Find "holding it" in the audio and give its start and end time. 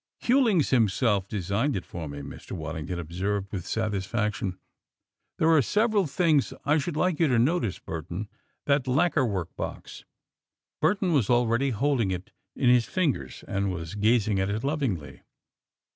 11.69-12.31